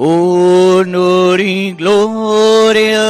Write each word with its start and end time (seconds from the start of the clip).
Oh, 0.00 0.78
honor 0.78 1.40
y 1.40 1.72
gloria 1.72 3.07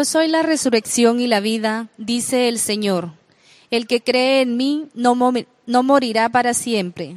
Yo 0.00 0.06
soy 0.06 0.28
la 0.28 0.40
resurrección 0.40 1.20
y 1.20 1.26
la 1.26 1.40
vida, 1.40 1.88
dice 1.98 2.48
el 2.48 2.58
Señor. 2.58 3.10
El 3.70 3.86
que 3.86 4.00
cree 4.00 4.40
en 4.40 4.56
mí 4.56 4.86
no, 4.94 5.14
no 5.66 5.82
morirá 5.82 6.30
para 6.30 6.54
siempre. 6.54 7.16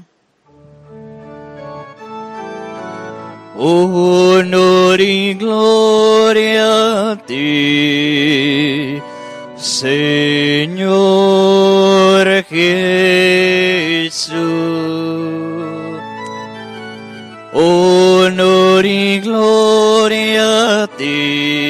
Honor 3.56 5.00
y 5.00 5.34
gloria 5.36 7.12
a 7.12 7.26
ti, 7.26 9.02
Señor 9.56 10.84
Jesús. 12.50 14.34
Honor 17.54 18.86
y 18.86 19.22
gloria 19.22 20.84
a 20.84 20.88
ti, 20.88 21.63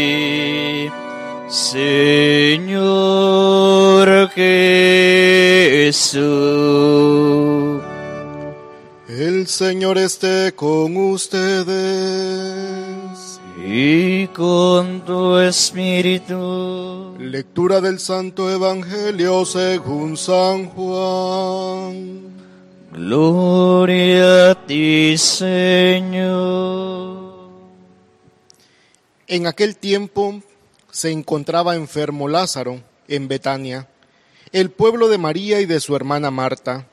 Señor 1.74 2.78
Jesús. 4.30 6.14
El 9.10 9.48
Señor 9.48 9.98
esté 9.98 10.54
con 10.54 10.96
ustedes. 10.96 11.74
y 13.66 14.28
con 14.28 15.02
tu 15.02 15.40
espíritu. 15.40 17.16
Lectura 17.18 17.82
del 17.82 17.98
Santo 18.00 18.52
Evangelio 18.52 19.44
según 19.44 20.16
San 20.16 20.68
Juan. 20.68 22.22
Gloria 22.92 24.52
a 24.52 24.66
ti, 24.68 25.18
Señor. 25.18 25.74
En 29.26 29.48
aquel 29.48 29.76
tiempo 29.76 30.44
se 30.94 31.10
encontraba 31.10 31.76
enfermo 31.76 32.28
Lázaro 32.28 32.84
en 33.08 33.28
Betania, 33.28 33.90
el 34.52 34.70
pueblo 34.70 35.10
de 35.10 35.18
María 35.18 35.60
y 35.60 35.66
de 35.66 35.80
su 35.80 35.96
hermana 35.96 36.30
Marta. 36.30 36.88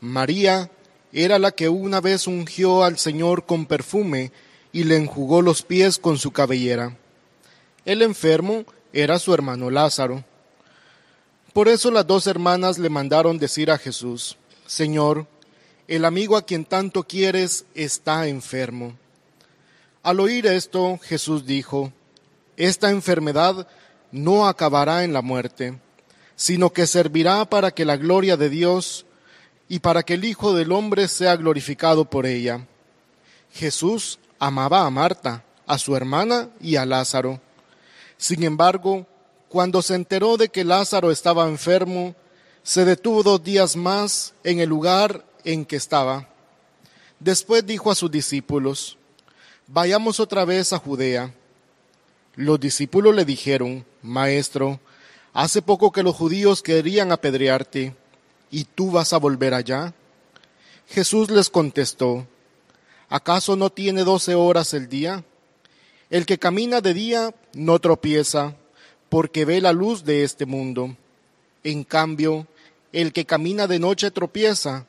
María 0.00 0.70
era 1.12 1.38
la 1.38 1.50
que 1.52 1.68
una 1.68 2.00
vez 2.00 2.26
ungió 2.26 2.84
al 2.84 2.96
Señor 2.98 3.44
con 3.44 3.66
perfume 3.66 4.32
y 4.72 4.84
le 4.84 4.96
enjugó 4.96 5.42
los 5.42 5.60
pies 5.60 5.98
con 5.98 6.16
su 6.16 6.30
cabellera. 6.30 6.96
El 7.84 8.00
enfermo 8.00 8.64
era 8.94 9.18
su 9.18 9.34
hermano 9.34 9.68
Lázaro. 9.68 10.24
Por 11.52 11.68
eso 11.68 11.90
las 11.90 12.06
dos 12.06 12.26
hermanas 12.26 12.78
le 12.78 12.88
mandaron 12.88 13.38
decir 13.38 13.70
a 13.70 13.76
Jesús, 13.76 14.38
Señor, 14.66 15.26
el 15.86 16.06
amigo 16.06 16.38
a 16.38 16.46
quien 16.46 16.64
tanto 16.64 17.02
quieres 17.02 17.66
está 17.74 18.26
enfermo. 18.26 18.96
Al 20.02 20.18
oír 20.18 20.46
esto, 20.46 20.98
Jesús 21.02 21.44
dijo, 21.44 21.92
Esta 22.58 22.90
enfermedad 22.90 23.68
no 24.10 24.48
acabará 24.48 25.04
en 25.04 25.12
la 25.12 25.22
muerte, 25.22 25.78
sino 26.34 26.72
que 26.72 26.88
servirá 26.88 27.44
para 27.44 27.70
que 27.70 27.84
la 27.84 27.96
gloria 27.96 28.36
de 28.36 28.50
Dios 28.50 29.06
y 29.68 29.78
para 29.78 30.02
que 30.02 30.14
el 30.14 30.24
Hijo 30.24 30.52
del 30.54 30.72
Hombre 30.72 31.06
sea 31.06 31.36
glorificado 31.36 32.04
por 32.04 32.26
ella. 32.26 32.66
Jesús 33.52 34.18
amaba 34.40 34.84
a 34.84 34.90
Marta, 34.90 35.44
a 35.68 35.78
su 35.78 35.94
hermana 35.94 36.50
y 36.60 36.74
a 36.74 36.84
Lázaro. 36.84 37.40
Sin 38.16 38.42
embargo, 38.42 39.06
cuando 39.48 39.80
se 39.80 39.94
enteró 39.94 40.36
de 40.36 40.48
que 40.48 40.64
Lázaro 40.64 41.12
estaba 41.12 41.46
enfermo, 41.46 42.16
se 42.64 42.84
detuvo 42.84 43.22
dos 43.22 43.44
días 43.44 43.76
más 43.76 44.34
en 44.42 44.58
el 44.58 44.68
lugar 44.68 45.24
en 45.44 45.64
que 45.64 45.76
estaba. 45.76 46.28
Después 47.20 47.64
dijo 47.64 47.92
a 47.92 47.94
sus 47.94 48.10
discípulos, 48.10 48.98
Vayamos 49.68 50.18
otra 50.18 50.44
vez 50.44 50.72
a 50.72 50.78
Judea. 50.78 51.32
Los 52.38 52.60
discípulos 52.60 53.16
le 53.16 53.24
dijeron, 53.24 53.84
Maestro, 54.00 54.78
hace 55.32 55.60
poco 55.60 55.90
que 55.90 56.04
los 56.04 56.14
judíos 56.14 56.62
querían 56.62 57.10
apedrearte, 57.10 57.96
¿y 58.48 58.62
tú 58.62 58.92
vas 58.92 59.12
a 59.12 59.16
volver 59.16 59.54
allá? 59.54 59.92
Jesús 60.86 61.30
les 61.30 61.50
contestó, 61.50 62.28
¿acaso 63.08 63.56
no 63.56 63.70
tiene 63.70 64.04
doce 64.04 64.36
horas 64.36 64.72
el 64.72 64.88
día? 64.88 65.24
El 66.10 66.26
que 66.26 66.38
camina 66.38 66.80
de 66.80 66.94
día 66.94 67.34
no 67.54 67.80
tropieza, 67.80 68.54
porque 69.08 69.44
ve 69.44 69.60
la 69.60 69.72
luz 69.72 70.04
de 70.04 70.22
este 70.22 70.46
mundo. 70.46 70.96
En 71.64 71.82
cambio, 71.82 72.46
el 72.92 73.12
que 73.12 73.24
camina 73.24 73.66
de 73.66 73.80
noche 73.80 74.12
tropieza, 74.12 74.86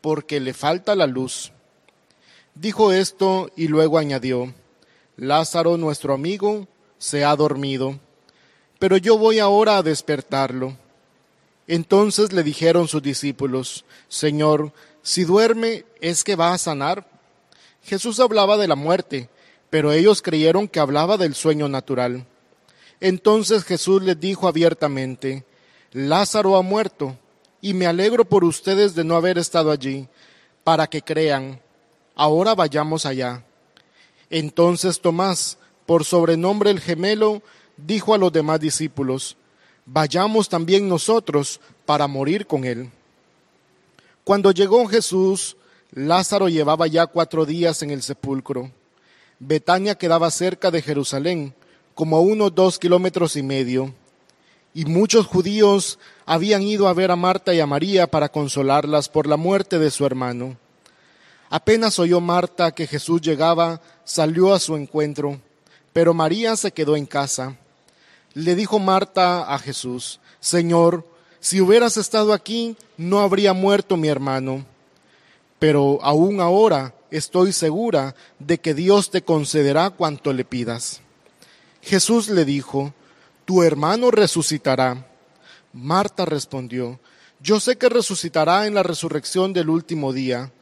porque 0.00 0.40
le 0.40 0.54
falta 0.54 0.94
la 0.94 1.06
luz. 1.06 1.52
Dijo 2.54 2.90
esto 2.90 3.50
y 3.54 3.68
luego 3.68 3.98
añadió, 3.98 4.54
Lázaro, 5.18 5.76
nuestro 5.76 6.14
amigo, 6.14 6.66
se 6.98 7.24
ha 7.24 7.34
dormido, 7.36 7.98
pero 8.78 8.96
yo 8.96 9.18
voy 9.18 9.38
ahora 9.38 9.78
a 9.78 9.82
despertarlo. 9.82 10.76
Entonces 11.66 12.32
le 12.32 12.42
dijeron 12.42 12.88
sus 12.88 13.02
discípulos, 13.02 13.84
Señor, 14.08 14.72
si 15.02 15.24
duerme, 15.24 15.84
¿es 16.00 16.24
que 16.24 16.36
va 16.36 16.52
a 16.52 16.58
sanar? 16.58 17.08
Jesús 17.82 18.20
hablaba 18.20 18.56
de 18.56 18.68
la 18.68 18.74
muerte, 18.74 19.28
pero 19.70 19.92
ellos 19.92 20.22
creyeron 20.22 20.68
que 20.68 20.80
hablaba 20.80 21.16
del 21.16 21.34
sueño 21.34 21.68
natural. 21.68 22.26
Entonces 23.00 23.64
Jesús 23.64 24.02
les 24.02 24.18
dijo 24.18 24.48
abiertamente, 24.48 25.44
Lázaro 25.92 26.56
ha 26.56 26.62
muerto, 26.62 27.16
y 27.60 27.74
me 27.74 27.86
alegro 27.86 28.24
por 28.24 28.44
ustedes 28.44 28.94
de 28.94 29.04
no 29.04 29.16
haber 29.16 29.38
estado 29.38 29.70
allí, 29.70 30.08
para 30.64 30.86
que 30.86 31.02
crean. 31.02 31.60
Ahora 32.14 32.54
vayamos 32.54 33.06
allá. 33.06 33.44
Entonces 34.30 35.00
Tomás, 35.00 35.58
por 35.86 36.04
sobrenombre 36.04 36.70
el 36.70 36.80
gemelo, 36.80 37.42
dijo 37.76 38.14
a 38.14 38.18
los 38.18 38.32
demás 38.32 38.60
discípulos, 38.60 39.36
Vayamos 39.86 40.48
también 40.48 40.88
nosotros 40.88 41.60
para 41.84 42.08
morir 42.08 42.46
con 42.46 42.64
él. 42.64 42.90
Cuando 44.24 44.50
llegó 44.50 44.84
Jesús, 44.88 45.56
Lázaro 45.92 46.48
llevaba 46.48 46.88
ya 46.88 47.06
cuatro 47.06 47.46
días 47.46 47.82
en 47.82 47.90
el 47.90 48.02
sepulcro. 48.02 48.72
Betania 49.38 49.94
quedaba 49.94 50.30
cerca 50.32 50.72
de 50.72 50.82
Jerusalén, 50.82 51.54
como 51.94 52.16
a 52.16 52.20
unos 52.20 52.54
dos 52.54 52.78
kilómetros 52.78 53.36
y 53.36 53.42
medio, 53.42 53.94
y 54.74 54.84
muchos 54.84 55.26
judíos 55.26 55.98
habían 56.26 56.62
ido 56.62 56.88
a 56.88 56.92
ver 56.92 57.10
a 57.10 57.16
Marta 57.16 57.54
y 57.54 57.60
a 57.60 57.66
María 57.66 58.10
para 58.10 58.28
consolarlas 58.28 59.08
por 59.08 59.26
la 59.26 59.36
muerte 59.36 59.78
de 59.78 59.90
su 59.90 60.04
hermano. 60.04 60.58
Apenas 61.48 61.98
oyó 61.98 62.20
Marta 62.20 62.72
que 62.72 62.86
Jesús 62.86 63.20
llegaba, 63.20 63.80
salió 64.04 64.52
a 64.52 64.58
su 64.58 64.76
encuentro, 64.76 65.40
pero 65.96 66.12
María 66.12 66.56
se 66.56 66.72
quedó 66.72 66.94
en 66.94 67.06
casa. 67.06 67.56
Le 68.34 68.54
dijo 68.54 68.78
Marta 68.78 69.54
a 69.54 69.58
Jesús, 69.58 70.20
Señor, 70.40 71.06
si 71.40 71.62
hubieras 71.62 71.96
estado 71.96 72.34
aquí, 72.34 72.76
no 72.98 73.20
habría 73.20 73.54
muerto 73.54 73.96
mi 73.96 74.08
hermano. 74.08 74.66
Pero 75.58 75.98
aún 76.02 76.42
ahora 76.42 76.94
estoy 77.10 77.50
segura 77.50 78.14
de 78.38 78.60
que 78.60 78.74
Dios 78.74 79.10
te 79.10 79.22
concederá 79.22 79.88
cuanto 79.88 80.34
le 80.34 80.44
pidas. 80.44 81.00
Jesús 81.80 82.28
le 82.28 82.44
dijo, 82.44 82.92
Tu 83.46 83.62
hermano 83.62 84.10
resucitará. 84.10 85.06
Marta 85.72 86.26
respondió, 86.26 87.00
Yo 87.40 87.58
sé 87.58 87.78
que 87.78 87.88
resucitará 87.88 88.66
en 88.66 88.74
la 88.74 88.82
resurrección 88.82 89.54
del 89.54 89.70
último 89.70 90.12
día. 90.12 90.52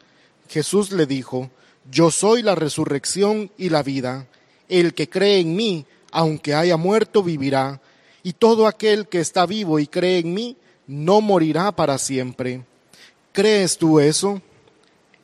Jesús 0.48 0.92
le 0.92 1.06
dijo, 1.06 1.50
Yo 1.90 2.12
soy 2.12 2.42
la 2.42 2.54
resurrección 2.54 3.50
y 3.58 3.70
la 3.70 3.82
vida. 3.82 4.28
El 4.68 4.94
que 4.94 5.08
cree 5.08 5.40
en 5.40 5.54
mí, 5.56 5.86
aunque 6.10 6.54
haya 6.54 6.76
muerto, 6.76 7.22
vivirá. 7.22 7.80
Y 8.22 8.32
todo 8.32 8.66
aquel 8.66 9.08
que 9.08 9.20
está 9.20 9.46
vivo 9.46 9.78
y 9.78 9.86
cree 9.86 10.18
en 10.18 10.32
mí, 10.32 10.56
no 10.86 11.20
morirá 11.20 11.72
para 11.72 11.98
siempre. 11.98 12.64
¿Crees 13.32 13.76
tú 13.76 14.00
eso? 14.00 14.40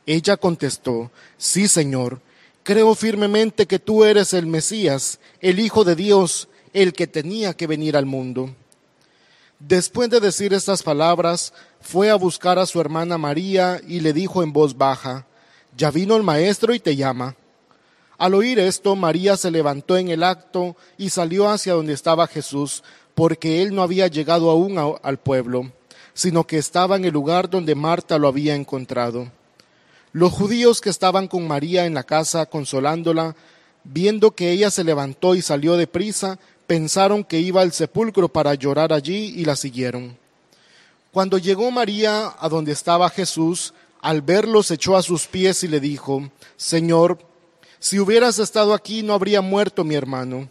Ella 0.06 0.37
contestó, 0.37 1.10
Sí, 1.37 1.69
Señor, 1.69 2.20
creo 2.62 2.94
firmemente 2.94 3.66
que 3.66 3.78
tú 3.78 4.04
eres 4.04 4.32
el 4.34 4.46
Mesías, 4.46 5.20
el 5.40 5.60
Hijo 5.60 5.84
de 5.84 5.94
Dios, 5.94 6.48
el 6.72 6.93
que 6.93 7.06
tenía 7.06 7.54
que 7.54 7.66
venir 7.66 7.96
al 7.96 8.06
mundo. 8.06 8.54
Después 9.60 10.08
de 10.08 10.20
decir 10.20 10.54
estas 10.54 10.82
palabras, 10.82 11.52
fue 11.81 12.10
a 12.10 12.14
buscar 12.14 12.58
a 12.58 12.66
su 12.66 12.81
hermana 12.81 13.19
María 13.19 13.81
y 13.86 14.00
le 14.00 14.12
dijo 14.12 14.43
en 14.43 14.52
voz 14.52 14.76
baja, 14.76 15.26
Ya 15.76 15.90
vino 15.90 16.16
el 16.16 16.22
maestro 16.22 16.75
y 16.75 16.81
te 16.81 16.96
llama. 16.96 17.36
Al 18.20 18.34
oír 18.34 18.58
esto, 18.58 18.96
María 18.96 19.38
se 19.38 19.50
levantó 19.50 19.96
en 19.96 20.11
el 20.11 20.22
acto 20.22 20.76
y 20.99 21.08
salió 21.08 21.49
hacia 21.49 21.72
donde 21.72 21.94
estaba 21.94 22.26
Jesús, 22.26 22.84
porque 23.14 23.62
él 23.62 23.75
no 23.75 23.82
había 23.82 24.08
llegado 24.08 24.50
aún 24.50 24.76
al 25.02 25.19
pueblo, 25.19 25.72
sino 26.12 26.46
que 26.46 26.58
estaba 26.58 26.96
en 26.96 27.06
el 27.06 27.14
lugar 27.14 27.49
donde 27.49 27.75
Marta 27.75 28.19
lo 28.19 28.28
había 28.28 28.55
encontrado. 28.55 29.32
Los 30.12 30.34
judíos 30.34 30.82
que 30.82 30.90
estaban 30.90 31.28
con 31.28 31.49
María 31.49 31.87
en 31.87 31.94
la 31.94 32.02
casa 32.02 32.44
consolándola, 32.44 33.37
viendo 33.84 34.32
que 34.32 34.50
ella 34.50 34.70
se 34.70 34.84
levantó 34.84 35.34
y 35.34 35.40
salió 35.40 35.78
de 35.78 35.87
prisa, 35.87 36.38
pensaron 36.67 37.25
que 37.25 37.40
iba 37.40 37.62
al 37.62 37.72
sepulcro 37.72 38.28
para 38.28 38.52
llorar 38.52 38.93
allí 38.93 39.32
y 39.34 39.46
la 39.46 39.56
siguieron. 39.56 40.19
Cuando 41.11 41.38
llegó 41.38 41.70
María 41.70 42.34
a 42.38 42.50
donde 42.50 42.72
estaba 42.72 43.08
Jesús, 43.08 43.72
al 44.02 44.20
verlo 44.20 44.62
se 44.62 44.75
echó 44.75 44.99
a 44.99 45.02
sus 45.02 45.26
pies 45.26 45.64
y 45.64 45.69
le 45.69 45.81
dijo, 45.81 46.28
Señor, 46.58 47.30
si 47.81 47.99
hubieras 47.99 48.38
estado 48.38 48.75
aquí 48.75 49.03
no 49.03 49.15
habría 49.15 49.41
muerto 49.41 49.85
mi 49.85 49.94
hermano. 49.94 50.49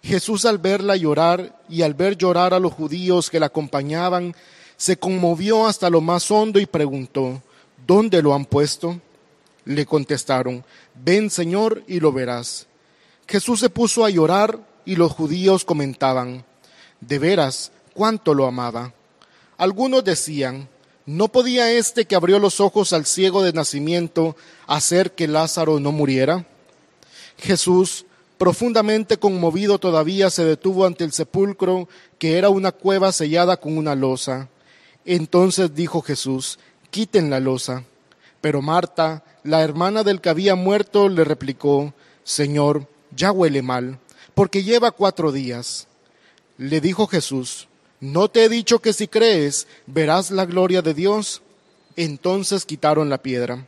Jesús 0.00 0.44
al 0.44 0.58
verla 0.58 0.94
llorar 0.94 1.60
y 1.68 1.82
al 1.82 1.94
ver 1.94 2.16
llorar 2.16 2.54
a 2.54 2.60
los 2.60 2.72
judíos 2.72 3.30
que 3.30 3.40
la 3.40 3.46
acompañaban, 3.46 4.34
se 4.76 4.96
conmovió 4.96 5.66
hasta 5.66 5.90
lo 5.90 6.00
más 6.00 6.30
hondo 6.30 6.60
y 6.60 6.66
preguntó, 6.66 7.42
¿Dónde 7.84 8.22
lo 8.22 8.32
han 8.32 8.44
puesto? 8.44 9.00
Le 9.64 9.86
contestaron, 9.86 10.64
Ven 10.94 11.30
Señor 11.30 11.82
y 11.88 11.98
lo 11.98 12.12
verás. 12.12 12.68
Jesús 13.26 13.58
se 13.58 13.68
puso 13.68 14.04
a 14.04 14.10
llorar 14.10 14.60
y 14.84 14.94
los 14.94 15.10
judíos 15.12 15.64
comentaban, 15.64 16.44
De 17.00 17.18
veras, 17.18 17.72
cuánto 17.92 18.34
lo 18.34 18.46
amaba. 18.46 18.94
Algunos 19.58 20.04
decían, 20.04 20.68
¿no 21.06 21.26
podía 21.26 21.72
este 21.72 22.04
que 22.04 22.14
abrió 22.14 22.38
los 22.38 22.60
ojos 22.60 22.92
al 22.92 23.04
ciego 23.04 23.42
de 23.42 23.52
nacimiento 23.52 24.36
hacer 24.68 25.12
que 25.12 25.26
Lázaro 25.26 25.80
no 25.80 25.90
muriera? 25.90 26.46
Jesús, 27.42 28.06
profundamente 28.38 29.18
conmovido 29.18 29.78
todavía, 29.78 30.30
se 30.30 30.44
detuvo 30.44 30.86
ante 30.86 31.02
el 31.02 31.12
sepulcro, 31.12 31.88
que 32.18 32.38
era 32.38 32.48
una 32.48 32.70
cueva 32.70 33.10
sellada 33.10 33.56
con 33.56 33.76
una 33.76 33.96
losa. 33.96 34.48
Entonces 35.04 35.74
dijo 35.74 36.02
Jesús, 36.02 36.60
quiten 36.90 37.30
la 37.30 37.40
losa. 37.40 37.84
Pero 38.40 38.62
Marta, 38.62 39.24
la 39.42 39.62
hermana 39.62 40.04
del 40.04 40.20
que 40.20 40.28
había 40.28 40.54
muerto, 40.54 41.08
le 41.08 41.24
replicó, 41.24 41.92
Señor, 42.22 42.86
ya 43.14 43.32
huele 43.32 43.60
mal, 43.60 43.98
porque 44.34 44.62
lleva 44.62 44.92
cuatro 44.92 45.32
días. 45.32 45.88
Le 46.58 46.80
dijo 46.80 47.08
Jesús, 47.08 47.68
¿no 48.00 48.28
te 48.28 48.44
he 48.44 48.48
dicho 48.48 48.78
que 48.78 48.92
si 48.92 49.08
crees 49.08 49.66
verás 49.86 50.30
la 50.30 50.46
gloria 50.46 50.80
de 50.80 50.94
Dios? 50.94 51.42
Entonces 51.96 52.64
quitaron 52.64 53.10
la 53.10 53.18
piedra. 53.18 53.66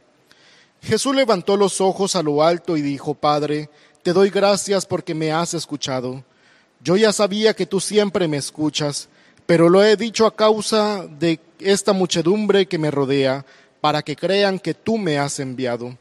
Jesús 0.85 1.15
levantó 1.15 1.57
los 1.57 1.81
ojos 1.81 2.15
a 2.15 2.23
lo 2.23 2.43
alto 2.43 2.77
y 2.77 2.83
dijo, 2.83 3.15
Padre, 3.15 3.71
te 4.03 4.13
doy 4.13 4.29
gracias 4.29 4.85
porque 4.85 5.15
me 5.15 5.33
has 5.33 5.55
escuchado. 5.55 6.23
Yo 6.83 6.97
ya 6.99 7.11
sabía 7.11 7.55
que 7.55 7.65
tú 7.65 7.81
siempre 7.81 8.29
me 8.29 8.37
escuchas, 8.37 9.09
pero 9.47 9.71
lo 9.71 9.83
he 9.83 9.97
dicho 9.97 10.27
a 10.27 10.37
causa 10.37 11.07
de 11.07 11.41
esta 11.59 11.95
muchedumbre 11.95 12.67
que 12.67 12.77
me 12.77 12.91
rodea, 12.91 13.47
para 13.81 14.03
que 14.03 14.15
crean 14.15 14.59
que 14.59 14.75
tú 14.75 14.99
me 14.99 15.19
has 15.19 15.41
enviado. 15.41 15.97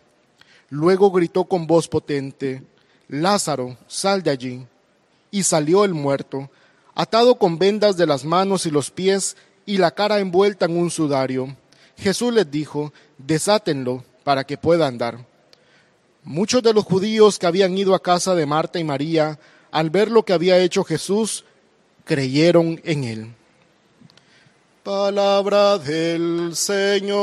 Luego 0.70 1.12
gritó 1.12 1.46
con 1.46 1.66
voz 1.66 1.88
potente, 1.88 2.62
Lázaro, 3.08 3.78
sal 3.88 4.22
de 4.22 4.32
allí. 4.32 4.68
Y 5.32 5.44
salió 5.44 5.86
el 5.86 5.94
muerto, 5.94 6.50
atado 6.94 7.36
con 7.36 7.58
vendas 7.58 7.96
de 7.96 8.06
las 8.06 8.26
manos 8.26 8.66
y 8.66 8.70
los 8.70 8.92
pies 8.92 9.38
y 9.66 9.78
la 9.78 9.92
cara 9.92 10.20
envuelta 10.20 10.66
en 10.66 10.76
un 10.76 10.92
sudario. 10.92 11.56
Jesús 11.96 12.34
les 12.34 12.52
dijo, 12.52 12.92
desátenlo 13.18 14.04
para 14.24 14.44
que 14.44 14.58
pueda 14.58 14.88
andar. 14.88 15.26
Muchos 16.24 16.64
de 16.64 16.74
los 16.74 16.86
judíos 16.86 17.38
que 17.38 17.48
habían 17.48 17.78
ido 17.78 17.94
a 17.94 18.02
casa 18.02 18.34
de 18.36 18.46
Marta 18.46 18.80
y 18.80 18.84
María, 18.84 19.40
al 19.72 19.90
ver 19.90 20.10
lo 20.10 20.24
que 20.24 20.34
había 20.34 20.58
hecho 20.60 20.84
Jesús, 20.84 21.44
creyeron 22.06 22.80
en 22.84 23.04
él. 23.04 23.34
Palabra 24.84 25.78
del 25.78 26.56
Señor. 26.56 27.14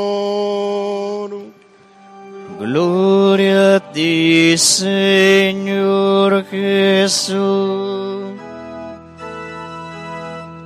Gloria 2.58 3.76
a 3.76 3.93
ti, 3.93 4.56
Señor 4.58 6.44
Jesús. 6.44 8.20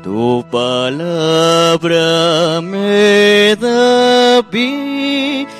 Tu 0.03 0.45
palabra 0.51 2.01
me 2.61 3.57
da 3.57 4.43
vida. 4.43 5.54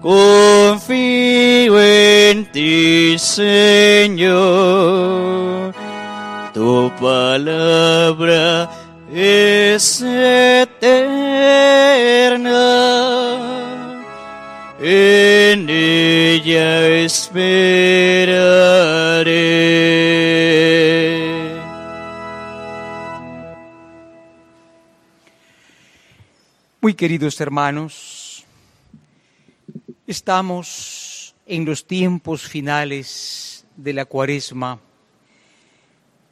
Confío 0.00 1.80
en 1.80 2.46
ti, 2.52 3.18
Señor. 3.18 4.40
Tu 6.54 6.90
palabra 7.00 8.70
es 9.12 10.00
eterna. 10.02 10.70
En 14.80 15.68
ella 15.68 16.88
esperaré. 17.04 17.90
Muy 26.82 26.94
queridos 26.94 27.38
hermanos, 27.42 28.46
estamos 30.06 31.34
en 31.44 31.66
los 31.66 31.86
tiempos 31.86 32.48
finales 32.48 33.66
de 33.76 33.92
la 33.92 34.06
cuaresma, 34.06 34.80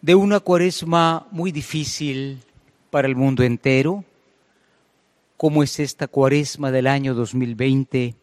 de 0.00 0.14
una 0.14 0.40
cuaresma 0.40 1.26
muy 1.32 1.52
difícil 1.52 2.40
para 2.88 3.06
el 3.06 3.14
mundo 3.14 3.42
entero, 3.42 4.06
como 5.36 5.62
es 5.62 5.78
esta 5.80 6.08
cuaresma 6.08 6.70
del 6.70 6.86
año 6.86 7.12
2020, 7.12 8.14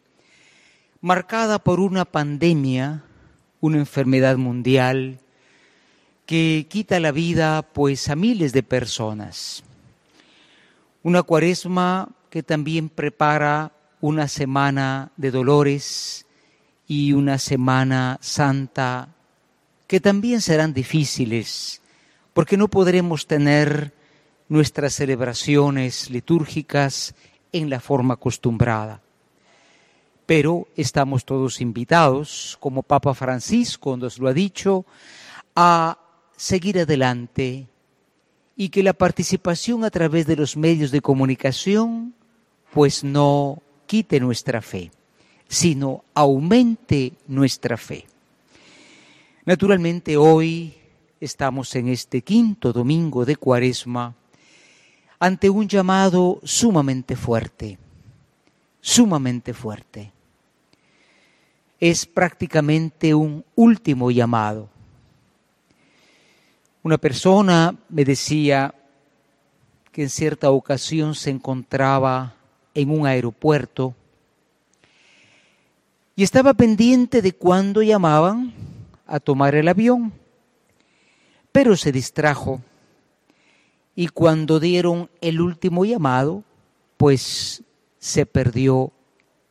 marcada 1.01 1.59
por 1.59 1.79
una 1.79 2.05
pandemia, 2.05 3.03
una 3.61 3.77
enfermedad 3.77 4.37
mundial 4.37 5.19
que 6.25 6.65
quita 6.67 6.99
la 6.99 7.11
vida 7.11 7.61
pues 7.61 8.09
a 8.09 8.15
miles 8.15 8.51
de 8.51 8.63
personas. 8.63 9.63
Una 11.05 11.21
cuaresma 11.21 12.09
que 12.31 12.41
también 12.41 12.89
prepara 12.89 13.71
una 14.01 14.27
semana 14.27 15.11
de 15.17 15.29
dolores 15.29 16.25
y 16.87 17.13
una 17.13 17.37
semana 17.37 18.17
santa 18.21 19.09
que 19.85 19.99
también 19.99 20.41
serán 20.41 20.73
difíciles 20.73 21.83
porque 22.33 22.57
no 22.57 22.69
podremos 22.69 23.27
tener 23.27 23.93
nuestras 24.49 24.95
celebraciones 24.95 26.09
litúrgicas 26.09 27.13
en 27.51 27.69
la 27.69 27.79
forma 27.79 28.15
acostumbrada. 28.15 29.03
Pero 30.25 30.69
estamos 30.75 31.23
todos 31.23 31.61
invitados, 31.61 32.57
como 32.59 32.81
Papa 32.81 33.13
Francisco 33.13 33.95
nos 33.95 34.17
lo 34.17 34.27
ha 34.27 34.33
dicho, 34.33 34.87
a 35.55 35.99
seguir 36.35 36.79
adelante 36.79 37.67
y 38.55 38.69
que 38.69 38.83
la 38.83 38.93
participación 38.93 39.83
a 39.83 39.89
través 39.89 40.25
de 40.27 40.35
los 40.35 40.55
medios 40.55 40.91
de 40.91 41.01
comunicación 41.01 42.13
pues 42.73 43.03
no 43.03 43.61
quite 43.85 44.19
nuestra 44.19 44.61
fe, 44.61 44.91
sino 45.47 46.03
aumente 46.13 47.13
nuestra 47.27 47.77
fe. 47.77 48.05
Naturalmente 49.45 50.17
hoy 50.17 50.73
estamos 51.19 51.75
en 51.75 51.89
este 51.89 52.21
quinto 52.21 52.73
domingo 52.73 53.25
de 53.25 53.35
Cuaresma 53.35 54.15
ante 55.19 55.49
un 55.49 55.67
llamado 55.67 56.39
sumamente 56.43 57.15
fuerte, 57.15 57.77
sumamente 58.81 59.53
fuerte. 59.53 60.11
Es 61.79 62.05
prácticamente 62.05 63.13
un 63.13 63.45
último 63.55 64.11
llamado. 64.11 64.69
Una 66.85 66.99
persona 66.99 67.75
me 67.89 68.05
decía 68.05 68.75
que 69.91 70.03
en 70.03 70.09
cierta 70.11 70.51
ocasión 70.51 71.15
se 71.15 71.31
encontraba 71.31 72.35
en 72.75 72.91
un 72.91 73.07
aeropuerto 73.07 73.95
y 76.15 76.21
estaba 76.21 76.53
pendiente 76.53 77.23
de 77.23 77.33
cuándo 77.33 77.81
llamaban 77.81 78.53
a 79.07 79.19
tomar 79.19 79.55
el 79.55 79.67
avión, 79.67 80.13
pero 81.51 81.75
se 81.75 81.91
distrajo 81.91 82.61
y 83.95 84.09
cuando 84.09 84.59
dieron 84.59 85.09
el 85.21 85.41
último 85.41 85.85
llamado, 85.85 86.43
pues 86.97 87.63
se 87.97 88.27
perdió 88.27 88.91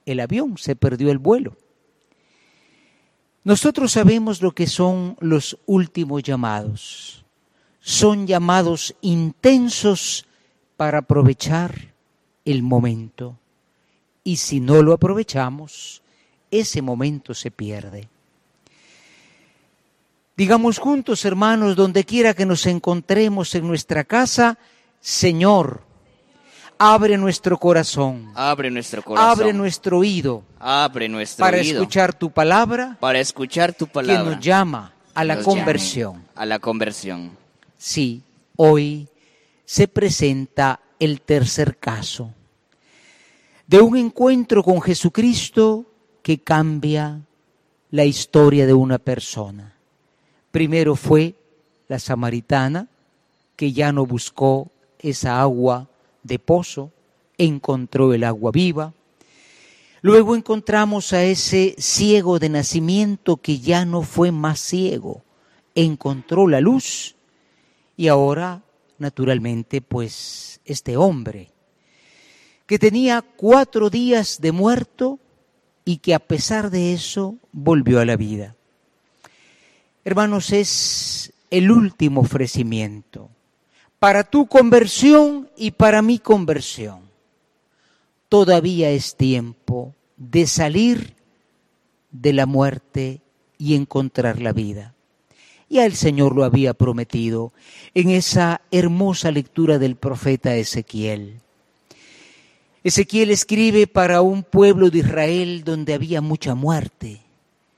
el 0.07 0.21
avión, 0.21 0.57
se 0.57 0.77
perdió 0.77 1.11
el 1.11 1.19
vuelo. 1.19 1.57
Nosotros 3.43 3.91
sabemos 3.91 4.41
lo 4.41 4.53
que 4.53 4.69
son 4.69 5.17
los 5.19 5.59
últimos 5.67 6.23
llamados. 6.23 7.24
Son 7.87 8.27
llamados 8.27 8.95
intensos 9.03 10.25
para 10.79 10.99
aprovechar 11.01 11.93
el 12.47 12.63
momento. 12.63 13.37
Y 14.25 14.37
si 14.37 14.59
no 14.59 14.83
lo 14.83 14.95
aprovechamos, 14.95 16.01
ese 16.51 16.81
momento 16.81 17.35
se 17.35 17.51
pierde. 17.51 18.09
Digamos 20.35 20.79
juntos, 20.79 21.27
hermanos, 21.27 21.77
donde 21.77 22.05
quiera 22.05 22.33
que 22.33 22.47
nos 22.47 22.65
encontremos 22.65 23.55
en 23.55 23.69
nuestra 23.69 24.03
casa, 24.03 24.57
Señor, 24.99 25.83
abre 26.79 27.19
nuestro 27.19 27.59
corazón, 27.59 28.33
Abre 28.35 28.71
nuestro 28.71 29.03
corazón. 29.03 29.31
abre 29.31 29.53
nuestro 29.53 29.99
oído 29.99 30.43
Abre 30.59 31.09
nuestro 31.11 31.45
para 31.45 31.59
oído 31.59 31.81
escuchar 31.83 32.15
tu 32.15 32.31
palabra 32.31 32.97
para 32.99 33.21
escuchar 33.21 33.75
tu 33.75 33.87
que 33.87 33.93
palabra. 33.93 34.25
nos 34.25 34.41
llama 34.41 34.93
a 35.15 35.23
la 35.23 35.37
Nos 35.37 35.45
conversión. 35.45 36.25
A 36.35 36.47
la 36.47 36.59
conversión. 36.59 37.44
Sí, 37.87 38.23
hoy 38.57 39.09
se 39.67 39.89
presenta 39.89 40.81
el 40.99 41.21
tercer 41.21 41.77
caso 41.77 42.33
de 43.67 43.83
un 43.83 43.99
encuentro 43.99 44.65
con 44.65 44.81
Jesucristo 44.81 45.85
que 46.23 46.39
cambia 46.39 47.21
la 47.91 48.07
historia 48.07 48.67
de 48.67 48.73
una 48.73 48.99
persona. 48.99 49.75
Primero 50.51 50.97
fue 50.97 51.35
la 51.87 51.99
samaritana 51.99 52.89
que 53.55 53.75
ya 53.75 53.93
no 53.93 54.07
buscó 54.07 54.71
esa 54.99 55.43
agua 55.43 55.87
de 56.23 56.39
pozo, 56.39 56.91
encontró 57.37 58.15
el 58.15 58.25
agua 58.25 58.51
viva. 58.51 58.95
Luego 60.01 60.35
encontramos 60.35 61.13
a 61.13 61.23
ese 61.23 61.75
ciego 61.77 62.39
de 62.39 62.49
nacimiento 62.49 63.37
que 63.37 63.59
ya 63.59 63.85
no 63.85 64.01
fue 64.01 64.33
más 64.33 64.59
ciego, 64.59 65.23
encontró 65.75 66.49
la 66.49 66.63
luz 66.63 67.15
y 67.97 68.09
ahora, 68.09 68.63
naturalmente, 68.99 69.81
pues 69.81 70.61
este 70.65 70.97
hombre 70.97 71.51
que 72.67 72.79
tenía 72.79 73.23
cuatro 73.23 73.91
días 73.91 74.41
de 74.41 74.53
muerto 74.53 75.19
y 75.85 75.99
que 75.99 76.15
a 76.15 76.19
pesar 76.19 76.71
de 76.71 76.95
eso 76.95 77.37
volvió 77.53 78.01
a 78.01 78.07
la 78.07 78.17
vida. 78.17 78.57
Hermanos, 80.05 80.53
es 80.53 81.33
el 81.51 81.71
último 81.71 82.23
ofrecimiento 82.23 83.31
para 83.99 84.25
tu 84.25 84.47
conversión 84.47 85.49
y 85.57 85.71
para 85.71 86.03
mi 86.03 86.19
conversión. 86.19 87.01
Todavía 88.29 88.91
es 88.91 89.17
tiempo 89.17 89.95
de 90.17 90.47
salir 90.47 91.15
de 92.11 92.33
la 92.33 92.47
muerte 92.47 93.21
y 93.59 93.75
encontrar 93.75 94.41
la 94.41 94.53
vida. 94.53 94.94
Ya 95.69 95.87
el 95.87 95.95
Señor 95.95 96.35
lo 96.37 96.45
había 96.45 96.75
prometido 96.75 97.53
en 97.95 98.11
esa 98.11 98.61
hermosa 98.71 99.31
lectura 99.31 99.79
del 99.79 99.97
profeta 99.97 100.55
Ezequiel. 100.55 101.41
Ezequiel 102.83 103.31
escribe 103.31 103.87
para 103.87 104.21
un 104.21 104.43
pueblo 104.43 104.91
de 104.91 104.99
Israel 104.99 105.65
donde 105.65 105.95
había 105.95 106.21
mucha 106.21 106.55
muerte. 106.55 107.23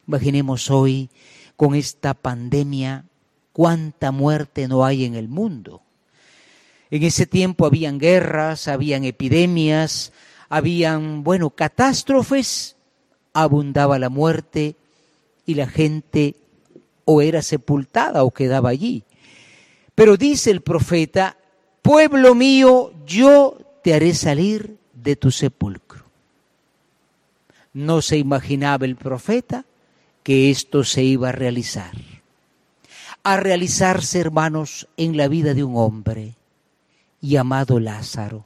Imaginemos 0.07 0.71
hoy 0.71 1.11
con 1.57 1.75
esta 1.75 2.13
pandemia 2.15 3.05
cuánta 3.53 4.11
muerte 4.11 4.67
no 4.67 4.85
hay 4.85 5.05
en 5.05 5.15
el 5.15 5.29
mundo. 5.29 5.83
En 6.91 7.03
ese 7.03 7.27
tiempo 7.27 7.67
habían 7.67 7.99
guerras, 7.99 8.69
habían 8.69 9.05
epidemias, 9.05 10.13
habían, 10.49 11.25
bueno, 11.25 11.51
catástrofes, 11.51 12.77
abundaba 13.33 13.99
la 13.99 14.09
muerte 14.09 14.77
y 15.47 15.55
la 15.55 15.67
gente 15.67 16.35
o 17.07 17.23
era 17.23 17.41
sepultada 17.41 18.25
o 18.25 18.31
quedaba 18.31 18.69
allí. 18.69 19.05
Pero 19.95 20.19
dice 20.19 20.51
el 20.51 20.61
profeta, 20.61 21.39
pueblo 21.81 22.35
mío, 22.35 22.93
yo 23.07 23.57
te 23.83 23.95
haré 23.95 24.13
salir 24.13 24.77
de 24.93 25.17
tu 25.17 25.31
sepulcro. 25.31 26.05
No 27.73 28.03
se 28.03 28.19
imaginaba 28.19 28.85
el 28.85 28.97
profeta 28.97 29.65
que 30.23 30.51
esto 30.51 30.85
se 30.85 31.03
iba 31.05 31.31
a 31.31 31.33
realizar. 31.33 31.93
A 33.23 33.37
realizarse, 33.37 34.21
hermanos, 34.21 34.89
en 34.97 35.17
la 35.17 35.29
vida 35.29 35.55
de 35.55 35.65
un 35.65 35.77
hombre 35.77 36.35
llamado 37.21 37.81
Lázaro. 37.81 38.45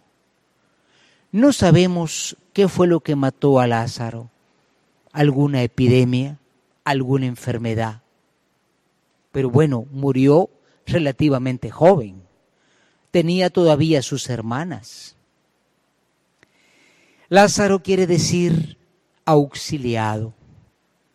No 1.32 1.52
sabemos 1.52 2.36
qué 2.52 2.68
fue 2.68 2.86
lo 2.86 3.00
que 3.00 3.16
mató 3.16 3.60
a 3.60 3.66
Lázaro, 3.66 4.30
alguna 5.12 5.62
epidemia, 5.62 6.38
alguna 6.84 7.26
enfermedad. 7.26 8.02
Pero 9.32 9.50
bueno, 9.50 9.86
murió 9.90 10.50
relativamente 10.86 11.70
joven. 11.70 12.22
Tenía 13.10 13.50
todavía 13.50 14.02
sus 14.02 14.28
hermanas. 14.28 15.16
Lázaro 17.28 17.82
quiere 17.82 18.06
decir 18.06 18.76
auxiliado. 19.24 20.34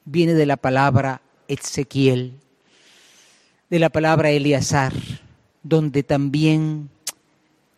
Viene 0.05 0.33
de 0.33 0.45
la 0.45 0.57
palabra 0.57 1.21
Ezequiel, 1.47 2.39
de 3.69 3.79
la 3.79 3.89
palabra 3.89 4.29
Eleazar, 4.31 4.93
donde 5.63 6.03
también 6.03 6.89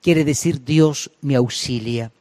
quiere 0.02 0.24
decir 0.24 0.64
Dios 0.64 1.12
me 1.22 1.36
auxilia. 1.36 2.12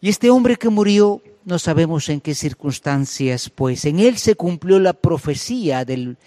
Y 0.00 0.08
este 0.08 0.30
hombre 0.30 0.56
que 0.56 0.68
murió, 0.68 1.22
no 1.44 1.58
sabemos 1.58 2.08
en 2.08 2.20
qué 2.20 2.34
circunstancias, 2.34 3.50
pues 3.50 3.84
en 3.84 3.98
él 3.98 4.18
se 4.18 4.34
cumplió 4.34 4.78
la 4.78 4.92
profecía 4.92 5.84
del 5.84 6.18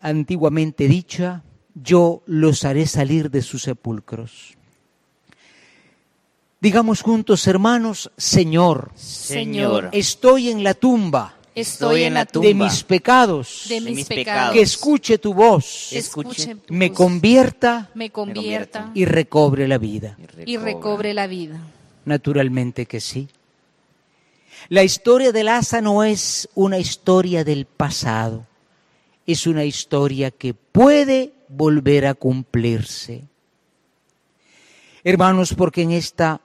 antiguamente 0.00 0.88
dicha, 0.88 1.42
yo 1.74 2.22
los 2.26 2.64
haré 2.64 2.86
salir 2.86 3.30
de 3.30 3.42
sus 3.42 3.62
sepulcros. 3.62 4.56
Digamos 6.60 7.02
juntos, 7.02 7.46
hermanos, 7.46 8.10
Señor, 8.16 8.90
Señor, 8.96 9.90
estoy 9.92 10.48
en 10.50 10.64
la 10.64 10.74
tumba 10.74 11.34
Estoy 11.54 12.04
en 12.04 12.14
la 12.14 12.24
tumba 12.24 12.46
de 12.46 12.54
mis 12.54 12.84
pecados, 12.84 13.64
de 13.68 13.80
mis 13.80 14.06
pecados. 14.06 14.24
pecados. 14.24 14.52
que 14.54 14.60
escuche 14.60 15.18
tu 15.18 15.34
voz, 15.34 15.92
Escuche 15.92 16.54
tu 16.54 16.72
me 16.72 16.88
voz. 16.88 16.96
convierta 16.96 17.90
me 17.94 18.10
convierta 18.10 18.92
y 18.94 19.04
recobre 19.04 19.66
la 19.66 19.76
vida. 19.78 20.16
y 20.46 20.56
recobre 20.56 21.14
la 21.14 21.26
vida. 21.26 21.58
Naturalmente 22.04 22.86
que 22.86 23.00
sí. 23.00 23.28
La 24.68 24.84
historia 24.84 25.32
de 25.32 25.42
Lázaro 25.44 25.82
no 25.82 26.04
es 26.04 26.48
una 26.54 26.78
historia 26.78 27.42
del 27.42 27.66
pasado, 27.66 28.46
es 29.32 29.46
una 29.46 29.66
historia 29.66 30.30
que 30.30 30.54
puede 30.54 31.34
volver 31.48 32.06
a 32.06 32.14
cumplirse. 32.14 33.28
Hermanos, 35.04 35.52
porque 35.52 35.82
en 35.82 35.90
esta 35.90 36.40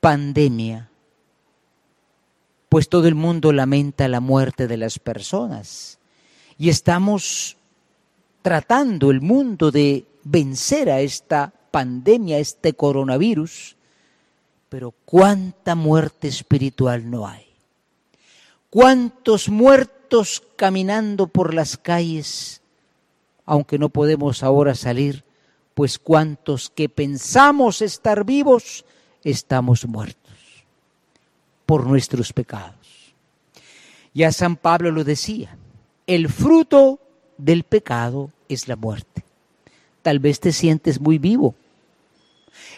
pandemia, 0.00 0.90
pues 2.68 2.90
todo 2.90 3.08
el 3.08 3.14
mundo 3.14 3.52
lamenta 3.52 4.06
la 4.06 4.20
muerte 4.20 4.66
de 4.68 4.76
las 4.76 4.98
personas 4.98 5.98
y 6.58 6.68
estamos 6.68 7.56
tratando 8.42 9.10
el 9.10 9.22
mundo 9.22 9.70
de 9.70 10.04
vencer 10.22 10.90
a 10.90 11.00
esta 11.00 11.50
pandemia, 11.70 12.36
a 12.36 12.40
este 12.40 12.74
coronavirus, 12.74 13.76
pero 14.68 14.92
cuánta 15.06 15.74
muerte 15.74 16.28
espiritual 16.28 17.10
no 17.10 17.26
hay. 17.26 17.46
Cuántos 18.68 19.48
muertos 19.48 19.95
caminando 20.56 21.26
por 21.26 21.54
las 21.54 21.76
calles, 21.76 22.62
aunque 23.44 23.78
no 23.78 23.88
podemos 23.88 24.42
ahora 24.42 24.74
salir, 24.74 25.24
pues 25.74 25.98
cuántos 25.98 26.70
que 26.70 26.88
pensamos 26.88 27.82
estar 27.82 28.24
vivos, 28.24 28.84
estamos 29.22 29.86
muertos 29.86 30.32
por 31.66 31.86
nuestros 31.86 32.32
pecados. 32.32 33.14
Ya 34.14 34.32
San 34.32 34.56
Pablo 34.56 34.90
lo 34.90 35.04
decía, 35.04 35.58
el 36.06 36.28
fruto 36.28 37.00
del 37.36 37.64
pecado 37.64 38.30
es 38.48 38.68
la 38.68 38.76
muerte. 38.76 39.24
Tal 40.02 40.20
vez 40.20 40.40
te 40.40 40.52
sientes 40.52 41.00
muy 41.00 41.18
vivo. 41.18 41.54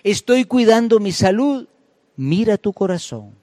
Estoy 0.02 0.44
cuidando 0.44 0.98
mi 0.98 1.12
salud. 1.12 1.68
Mira 2.16 2.56
tu 2.56 2.72
corazón. 2.72 3.34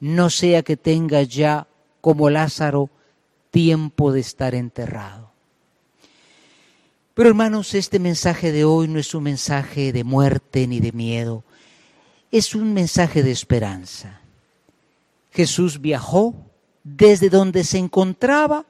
No 0.00 0.30
sea 0.30 0.62
que 0.62 0.76
tengas 0.76 1.28
ya, 1.28 1.66
como 2.00 2.30
Lázaro, 2.30 2.90
tiempo 3.54 4.10
de 4.10 4.18
estar 4.18 4.52
enterrado. 4.52 5.30
Pero 7.14 7.28
hermanos, 7.28 7.72
este 7.74 8.00
mensaje 8.00 8.50
de 8.50 8.64
hoy 8.64 8.88
no 8.88 8.98
es 8.98 9.14
un 9.14 9.22
mensaje 9.22 9.92
de 9.92 10.02
muerte 10.02 10.66
ni 10.66 10.80
de 10.80 10.90
miedo. 10.90 11.44
Es 12.32 12.56
un 12.56 12.74
mensaje 12.74 13.22
de 13.22 13.30
esperanza. 13.30 14.18
Jesús 15.30 15.80
viajó 15.80 16.34
desde 16.82 17.30
donde 17.30 17.62
se 17.62 17.78
encontraba 17.78 18.66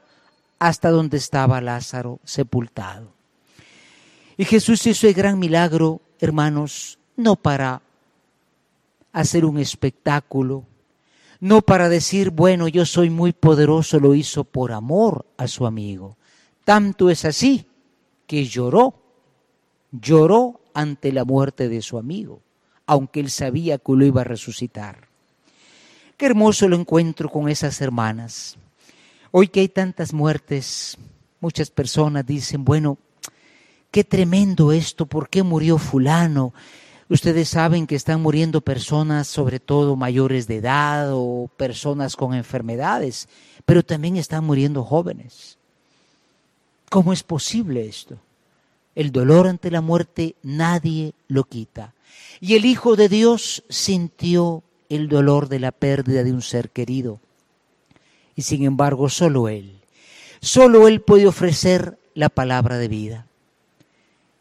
hasta 0.58 0.90
donde 0.90 1.16
estaba 1.16 1.62
Lázaro 1.62 2.20
sepultado. 2.22 3.10
Y 4.36 4.44
Jesús 4.44 4.86
hizo 4.86 5.08
el 5.08 5.14
gran 5.14 5.38
milagro, 5.38 6.02
hermanos, 6.20 6.98
no 7.16 7.36
para 7.36 7.80
hacer 9.14 9.46
un 9.46 9.56
espectáculo, 9.56 10.66
no 11.40 11.62
para 11.62 11.88
decir, 11.88 12.30
bueno, 12.30 12.68
yo 12.68 12.86
soy 12.86 13.10
muy 13.10 13.32
poderoso, 13.32 14.00
lo 14.00 14.14
hizo 14.14 14.44
por 14.44 14.72
amor 14.72 15.26
a 15.36 15.48
su 15.48 15.66
amigo. 15.66 16.16
Tanto 16.64 17.10
es 17.10 17.24
así 17.24 17.66
que 18.26 18.44
lloró, 18.46 18.94
lloró 19.92 20.60
ante 20.72 21.12
la 21.12 21.24
muerte 21.24 21.68
de 21.68 21.82
su 21.82 21.98
amigo, 21.98 22.40
aunque 22.86 23.20
él 23.20 23.30
sabía 23.30 23.78
que 23.78 23.92
lo 23.92 24.04
iba 24.06 24.22
a 24.22 24.24
resucitar. 24.24 25.08
Qué 26.16 26.26
hermoso 26.26 26.68
lo 26.68 26.76
encuentro 26.76 27.28
con 27.28 27.48
esas 27.48 27.80
hermanas. 27.80 28.56
Hoy 29.30 29.48
que 29.48 29.60
hay 29.60 29.68
tantas 29.68 30.12
muertes, 30.12 30.96
Muchas 31.44 31.70
personas 31.70 32.24
dicen, 32.24 32.64
bueno, 32.64 32.96
qué 33.90 34.02
tremendo 34.02 34.72
esto, 34.72 35.04
¿por 35.04 35.28
qué 35.28 35.42
murió 35.42 35.76
fulano? 35.76 36.54
Ustedes 37.08 37.50
saben 37.50 37.86
que 37.86 37.96
están 37.96 38.22
muriendo 38.22 38.62
personas, 38.62 39.28
sobre 39.28 39.60
todo 39.60 39.94
mayores 39.94 40.46
de 40.46 40.56
edad 40.56 41.10
o 41.12 41.50
personas 41.56 42.16
con 42.16 42.34
enfermedades, 42.34 43.28
pero 43.66 43.82
también 43.82 44.16
están 44.16 44.44
muriendo 44.44 44.84
jóvenes. 44.84 45.58
¿Cómo 46.88 47.12
es 47.12 47.22
posible 47.22 47.86
esto? 47.86 48.18
El 48.94 49.12
dolor 49.12 49.48
ante 49.48 49.70
la 49.70 49.80
muerte 49.80 50.36
nadie 50.42 51.14
lo 51.28 51.44
quita. 51.44 51.92
Y 52.40 52.54
el 52.54 52.64
Hijo 52.64 52.96
de 52.96 53.08
Dios 53.08 53.64
sintió 53.68 54.62
el 54.88 55.08
dolor 55.08 55.48
de 55.48 55.58
la 55.58 55.72
pérdida 55.72 56.24
de 56.24 56.32
un 56.32 56.42
ser 56.42 56.70
querido. 56.70 57.20
Y 58.36 58.42
sin 58.42 58.64
embargo, 58.64 59.08
solo 59.08 59.48
Él, 59.48 59.80
solo 60.40 60.88
Él 60.88 61.00
puede 61.00 61.26
ofrecer 61.26 61.98
la 62.14 62.28
palabra 62.28 62.78
de 62.78 62.88
vida. 62.88 63.26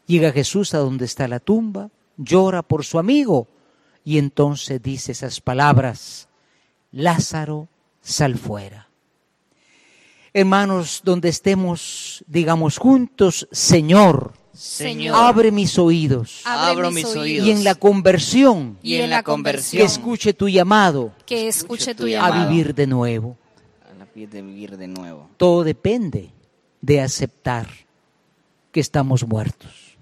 Llega 0.06 0.32
Jesús 0.32 0.74
a 0.74 0.78
donde 0.78 1.04
está 1.04 1.28
la 1.28 1.40
tumba, 1.40 1.90
llora 2.16 2.62
por 2.62 2.84
su 2.84 2.98
amigo 2.98 3.48
y 4.04 4.18
entonces 4.18 4.82
dice 4.82 5.12
esas 5.12 5.40
palabras, 5.40 6.28
Lázaro, 6.92 7.68
sal 8.00 8.36
fuera. 8.36 8.88
Hermanos, 10.32 11.00
donde 11.04 11.28
estemos, 11.28 12.24
digamos 12.26 12.78
juntos, 12.78 13.48
Señor, 13.52 14.34
Señor, 14.52 15.16
abre 15.16 15.50
mis 15.50 15.78
oídos 15.80 16.42
abro 16.44 16.92
mis 16.92 17.04
oídos 17.16 17.46
y 17.46 17.50
en 17.50 17.64
la 17.64 17.74
conversión 17.74 18.78
y 18.82 18.96
en 18.96 19.10
la 19.10 19.24
que 19.24 19.82
escuche 19.82 20.32
tu 20.32 20.48
llamado 20.48 21.12
que 21.26 21.48
escuche 21.48 21.94
tu 21.96 22.06
a 22.16 22.46
vivir 22.46 22.72
de 22.72 22.86
nuevo. 22.86 23.36
a 23.90 23.94
la 23.98 24.06
pie 24.06 24.28
de 24.28 24.42
vivir 24.42 24.76
de 24.76 24.86
nuevo. 24.86 25.28
Todo 25.38 25.64
depende 25.64 26.30
de 26.80 27.00
aceptar 27.00 27.68
que 28.70 28.78
estamos 28.80 29.26
muertos. 29.26 29.93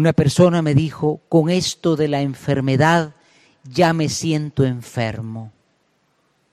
Una 0.00 0.14
persona 0.14 0.62
me 0.62 0.74
dijo, 0.74 1.20
con 1.28 1.50
esto 1.50 1.94
de 1.94 2.08
la 2.08 2.22
enfermedad 2.22 3.12
ya 3.70 3.92
me 3.92 4.08
siento 4.08 4.64
enfermo. 4.64 5.52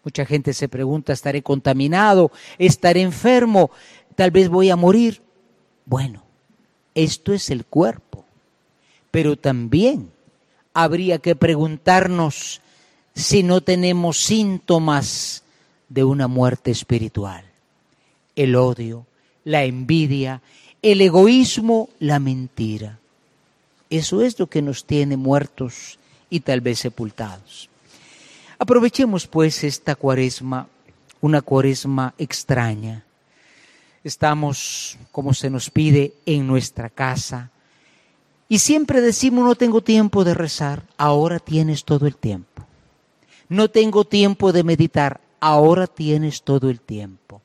Mucha 0.04 0.26
gente 0.26 0.52
se 0.52 0.68
pregunta, 0.68 1.14
¿estaré 1.14 1.42
contaminado? 1.42 2.30
¿Estaré 2.58 3.04
enfermo? 3.04 3.72
¿Tal 4.16 4.32
vez 4.32 4.50
voy 4.50 4.70
a 4.70 4.76
morir? 4.76 5.22
Bueno, 5.86 6.24
esto 6.94 7.32
es 7.32 7.50
el 7.50 7.64
cuerpo. 7.64 8.26
Pero 9.12 9.38
también 9.38 10.12
habría 10.74 11.20
que 11.20 11.38
preguntarnos 11.38 12.60
si 13.16 13.44
no 13.44 13.62
tenemos 13.62 14.18
síntomas 14.18 15.44
de 15.88 16.04
una 16.04 16.28
muerte 16.28 16.72
espiritual. 16.72 17.46
El 18.36 18.58
odio, 18.58 19.06
la 19.46 19.64
envidia, 19.64 20.42
el 20.82 21.00
egoísmo, 21.00 21.88
la 22.00 22.20
mentira. 22.20 23.00
Eso 23.90 24.22
es 24.22 24.38
lo 24.40 24.48
que 24.48 24.62
nos 24.62 24.86
tiene 24.86 25.18
muertos 25.18 26.00
y 26.30 26.42
tal 26.42 26.62
vez 26.62 26.80
sepultados. 26.80 27.70
Aprovechemos 28.60 29.28
pues 29.28 29.64
esta 29.64 29.96
cuaresma, 29.96 30.68
una 31.22 31.42
cuaresma 31.42 32.14
extraña. 32.18 33.06
Estamos, 34.04 34.98
como 35.12 35.34
se 35.34 35.50
nos 35.50 35.70
pide, 35.70 36.14
en 36.26 36.48
nuestra 36.48 36.90
casa. 36.90 37.52
Y 38.50 38.60
siempre 38.60 39.02
decimos, 39.02 39.46
no 39.46 39.56
tengo 39.56 39.82
tiempo 39.82 40.24
de 40.24 40.34
rezar. 40.34 40.84
Ahora 40.98 41.40
tienes 41.40 41.84
todo 41.84 42.08
el 42.08 42.16
tiempo. 42.16 42.66
No 43.50 43.70
tengo 43.70 44.06
tiempo 44.06 44.52
de 44.52 44.64
meditar. 44.64 45.22
Ahora 45.40 45.88
tienes 45.88 46.42
todo 46.42 46.70
el 46.70 46.80
tiempo. 46.82 47.42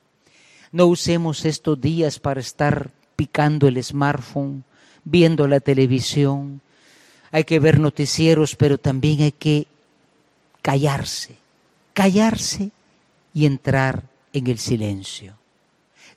No 0.71 0.87
usemos 0.87 1.45
estos 1.45 1.81
días 1.81 2.19
para 2.19 2.41
estar 2.41 2.91
picando 3.17 3.69
el 3.69 3.83
smartphone, 3.83 4.65
viendo 5.05 5.47
la 5.49 5.61
televisión. 5.61 6.61
Hay 7.31 7.45
que 7.45 7.61
ver 7.61 7.79
noticieros, 7.81 8.57
pero 8.57 8.79
también 8.79 9.23
hay 9.23 9.33
que 9.33 9.67
callarse, 10.61 11.37
callarse 11.93 12.71
y 13.35 13.47
entrar 13.47 14.05
en 14.33 14.47
el 14.47 14.59
silencio. 14.59 15.35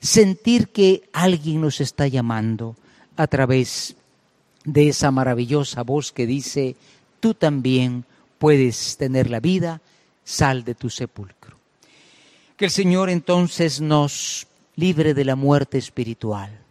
Sentir 0.00 0.68
que 0.68 1.08
alguien 1.12 1.60
nos 1.60 1.80
está 1.80 2.06
llamando 2.06 2.76
a 3.16 3.26
través 3.26 3.96
de 4.64 4.88
esa 4.88 5.10
maravillosa 5.10 5.82
voz 5.82 6.12
que 6.12 6.26
dice, 6.26 6.76
tú 7.20 7.34
también 7.34 8.04
puedes 8.38 8.96
tener 8.96 9.30
la 9.30 9.40
vida, 9.40 9.80
sal 10.24 10.64
de 10.64 10.74
tu 10.74 10.90
sepulcro. 10.90 11.56
Que 12.56 12.66
el 12.66 12.70
Señor 12.70 13.10
entonces 13.10 13.80
nos 13.80 14.46
libre 14.74 15.14
de 15.14 15.24
la 15.24 15.36
muerte 15.36 15.78
espiritual. 15.78 16.65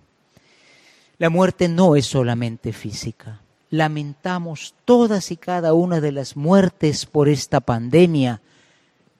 La 1.17 1.30
muerte 1.30 1.69
no 1.69 1.95
es 1.95 2.06
solamente 2.06 2.73
física. 2.73 3.41
Lamentamos 3.69 4.75
todas 4.86 5.32
y 5.32 5.38
cada 5.38 5.73
una 5.73 6.01
de 6.01 6.12
las 6.12 6.36
muertes 6.36 7.06
por 7.06 7.30
esta 7.30 7.62
pandemia, 7.62 8.41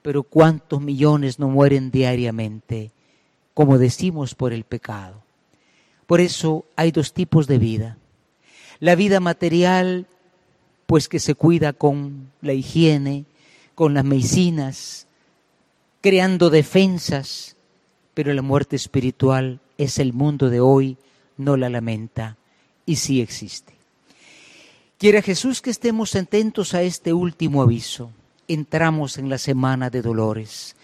pero 0.02 0.22
cuántos 0.22 0.80
millones 0.80 1.38
no 1.38 1.48
mueren 1.48 1.90
diariamente, 1.90 2.92
como 3.54 3.78
decimos, 3.78 4.34
por 4.34 4.52
el 4.52 4.64
pecado. 4.64 5.22
Por 6.06 6.20
eso 6.20 6.64
hay 6.76 6.92
dos 6.92 7.12
tipos 7.12 7.46
de 7.46 7.58
vida. 7.58 7.98
La 8.78 8.94
vida 8.94 9.20
material, 9.20 10.06
pues 10.86 11.08
que 11.08 11.18
se 11.18 11.34
cuida 11.34 11.72
con 11.72 12.30
la 12.42 12.52
higiene, 12.52 13.24
con 13.74 13.94
las 13.94 14.04
medicinas, 14.04 15.06
creando 16.02 16.50
defensas, 16.50 17.56
pero 18.14 18.32
la 18.32 18.42
muerte 18.42 18.76
espiritual 18.76 19.60
es 19.78 19.98
el 19.98 20.12
mundo 20.12 20.50
de 20.50 20.60
hoy, 20.60 20.96
no 21.36 21.56
la 21.56 21.68
lamenta 21.68 22.36
y 22.84 22.96
sí 22.96 23.20
existe. 23.20 23.74
Quiera 24.98 25.20
Jesús 25.20 25.60
que 25.60 25.70
estemos 25.70 26.14
atentos 26.14 26.74
a 26.74 26.82
este 26.82 27.12
último 27.12 27.62
aviso. 27.62 28.10
Entramos 28.48 29.18
en 29.18 29.28
la 29.28 29.38
semana 29.38 29.90
de 29.90 30.00
dolores, 30.00 30.76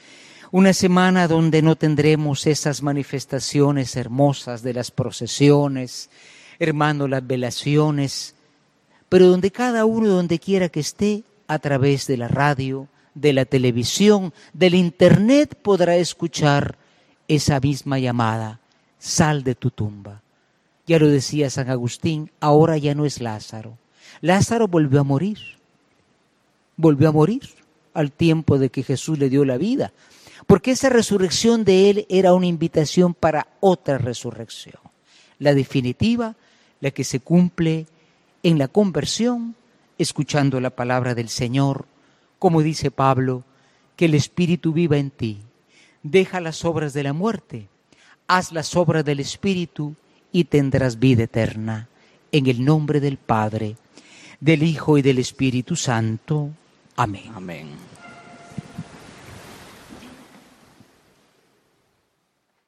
una 0.51 0.73
semana 0.73 1.29
donde 1.29 1.63
no 1.63 1.77
tendremos 1.77 2.47
esas 2.47 2.83
manifestaciones 2.83 3.97
hermosas 3.97 4.63
de 4.63 4.75
las 4.75 4.91
procesiones, 4.91 6.11
hermano, 6.59 7.09
las 7.09 7.27
velaciones, 7.27 8.35
pero 9.09 9.29
donde 9.29 9.51
cada 9.51 9.85
uno, 9.85 10.09
donde 10.09 10.39
quiera 10.39 10.69
que 10.69 10.81
esté, 10.81 11.25
a 11.47 11.59
través 11.59 12.07
de 12.07 12.17
la 12.17 12.29
radio, 12.29 12.89
de 13.15 13.33
la 13.33 13.45
televisión, 13.45 14.33
del 14.53 14.75
internet, 14.75 15.55
podrá 15.61 15.97
escuchar 15.97 16.79
esa 17.29 17.61
misma 17.61 17.99
llamada, 17.99 18.61
sal 18.99 19.45
de 19.45 19.55
tu 19.55 19.71
tumba. 19.71 20.22
Ya 20.87 20.99
lo 20.99 21.09
decía 21.09 21.51
San 21.51 21.71
Agustín, 21.71 22.31
ahora 22.41 22.77
ya 22.77 22.95
no 22.95 23.05
es 23.07 23.21
Lázaro. 23.21 23.79
Lázaro 24.21 24.69
volvió 24.69 25.01
a 25.01 25.05
morir, 25.05 25.39
volvió 26.77 27.09
a 27.09 27.13
morir 27.13 27.43
al 27.95 28.11
tiempo 28.11 28.59
de 28.59 28.71
que 28.71 28.83
Jesús 28.83 29.19
le 29.19 29.29
dio 29.29 29.45
la 29.45 29.59
vida, 29.59 29.93
porque 30.47 30.73
esa 30.73 30.89
resurrección 30.89 31.65
de 31.65 31.91
él 31.91 32.07
era 32.09 32.35
una 32.35 32.47
invitación 32.47 33.15
para 33.15 33.47
otra 33.61 33.99
resurrección, 33.99 34.81
la 35.39 35.55
definitiva, 35.55 36.37
la 36.81 36.91
que 36.91 37.05
se 37.05 37.21
cumple 37.21 37.87
en 38.43 38.59
la 38.59 38.69
conversión, 38.69 39.55
escuchando 39.99 40.61
la 40.61 40.71
palabra 40.71 41.15
del 41.15 41.29
Señor, 41.29 41.87
como 42.41 42.63
dice 42.63 42.91
Pablo, 42.91 43.45
que 43.95 44.07
el 44.07 44.15
Espíritu 44.15 44.73
viva 44.73 44.97
en 44.99 45.11
ti, 45.11 45.39
deja 46.03 46.41
las 46.41 46.65
obras 46.65 46.93
de 46.93 47.05
la 47.05 47.13
muerte, 47.13 47.69
haz 48.27 48.51
las 48.51 48.75
obras 48.75 49.05
del 49.05 49.21
Espíritu 49.21 49.95
y 50.33 50.45
tendrás 50.45 50.99
vida 50.99 51.25
eterna. 51.25 51.89
En 52.33 52.47
el 52.47 52.65
nombre 52.65 52.99
del 53.01 53.19
Padre, 53.19 53.77
del 54.41 54.63
Hijo 54.63 54.99
y 54.99 55.03
del 55.03 55.19
Espíritu 55.19 55.77
Santo. 55.77 56.51
Amén. 56.97 57.31
Amén. 57.35 57.92